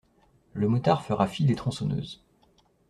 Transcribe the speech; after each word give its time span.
Le 0.53 0.67
motard 0.67 1.05
fera 1.05 1.27
fi 1.27 1.45
des 1.45 1.53
tronçonneuses. 1.53 2.23